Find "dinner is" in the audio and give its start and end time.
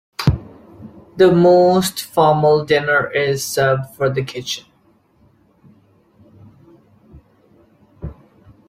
2.65-3.45